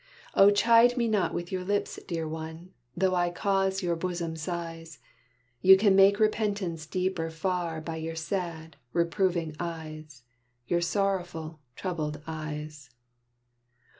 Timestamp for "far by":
7.29-7.97